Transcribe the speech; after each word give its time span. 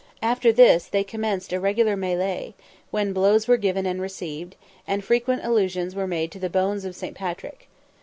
After 0.23 0.51
this 0.51 0.87
they 0.87 1.03
commenced 1.03 1.53
a 1.53 1.59
regular 1.59 1.95
mêlée, 1.95 2.55
when 2.89 3.13
blows 3.13 3.47
were 3.47 3.55
given 3.55 3.85
and 3.85 4.01
received, 4.01 4.55
and 4.87 5.03
frequent 5.03 5.45
allusions 5.45 5.93
were 5.93 6.07
made 6.07 6.31
to 6.31 6.39
"the 6.39 6.49
bones 6.49 6.85
of 6.85 6.95
St. 6.95 7.13
Patrick." 7.13 7.67